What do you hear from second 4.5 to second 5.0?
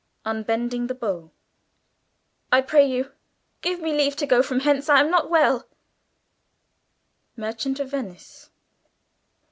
hence, I